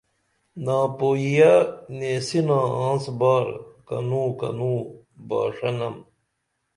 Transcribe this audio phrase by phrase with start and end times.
[0.65, 1.51] ناپوئییہ
[1.97, 3.45] نیسنا آنس بار
[3.87, 4.73] کنو کنو
[5.27, 5.95] باݜنم